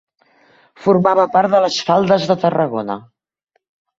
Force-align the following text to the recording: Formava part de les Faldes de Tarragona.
Formava 0.85 1.25
part 1.35 1.53
de 1.55 1.59
les 1.65 1.77
Faldes 1.89 2.27
de 2.31 2.37
Tarragona. 2.47 2.99